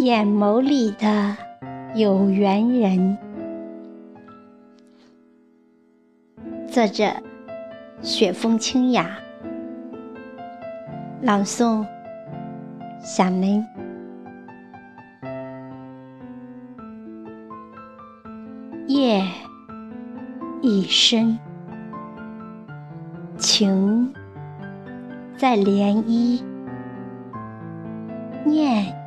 [0.00, 1.36] 眼眸里的
[1.94, 3.18] 有缘人，
[6.66, 7.04] 作者：
[8.00, 9.18] 雪风清雅，
[11.20, 11.86] 朗诵：
[12.98, 13.62] 小梅。
[18.86, 19.22] 夜
[20.62, 21.38] 已深，
[23.36, 24.14] 情
[25.36, 26.42] 在涟漪，
[28.46, 28.99] 念。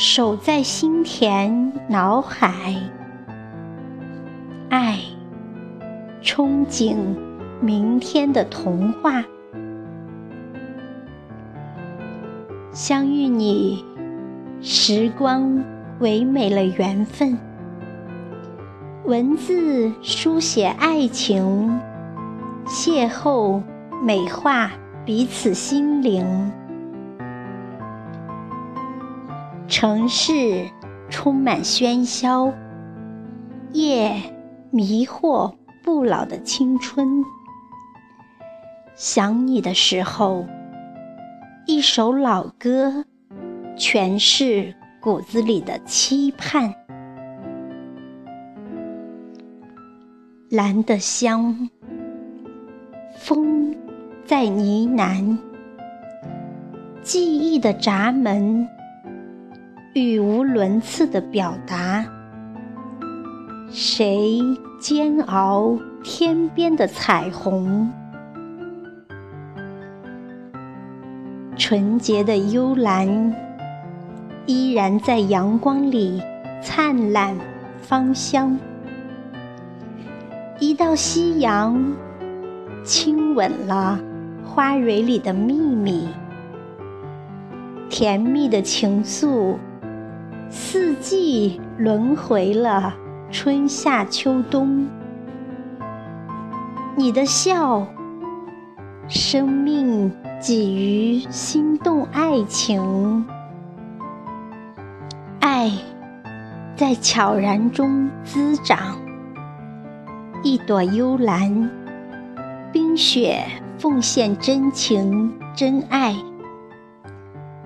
[0.00, 2.76] 守在心田脑海，
[4.68, 4.96] 爱，
[6.22, 6.94] 憧憬
[7.60, 9.24] 明天的童话。
[12.70, 13.84] 相遇你，
[14.60, 15.64] 时光
[15.98, 17.36] 唯美了缘分。
[19.04, 21.76] 文字书写爱情，
[22.68, 23.60] 邂逅
[24.04, 24.70] 美化
[25.04, 26.52] 彼此心灵。
[29.68, 30.66] 城市
[31.10, 32.50] 充满喧嚣，
[33.72, 34.14] 夜
[34.70, 37.22] 迷惑不老的青春。
[38.94, 40.46] 想你的时候，
[41.66, 43.04] 一首老歌
[43.76, 46.74] 诠释骨子里的期盼。
[50.48, 51.68] 蓝的香，
[53.18, 53.76] 风
[54.24, 55.36] 在呢喃，
[57.02, 58.66] 记忆的闸门。
[59.94, 62.04] 语无伦次的表达，
[63.70, 64.38] 谁
[64.78, 67.90] 煎熬天边的彩虹？
[71.56, 73.34] 纯洁的幽兰
[74.44, 76.22] 依然在阳光里
[76.62, 77.36] 灿烂
[77.80, 78.58] 芳香。
[80.60, 81.96] 一道夕阳
[82.84, 83.98] 亲吻了
[84.44, 86.08] 花蕊里的秘密，
[87.88, 89.56] 甜蜜的情愫。
[90.50, 92.94] 四季轮回了，
[93.30, 94.88] 春夏秋冬。
[96.96, 97.86] 你的笑，
[99.06, 100.10] 生命
[100.40, 103.24] 给予心动爱情，
[105.38, 105.70] 爱
[106.74, 108.96] 在悄然中滋长。
[110.42, 111.70] 一朵幽兰，
[112.72, 113.44] 冰雪
[113.76, 116.16] 奉献真情真爱，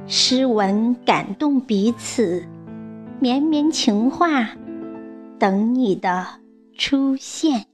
[0.07, 2.45] 诗文感动彼此。
[3.23, 4.51] 绵绵情话，
[5.39, 6.27] 等你的
[6.77, 7.67] 出现。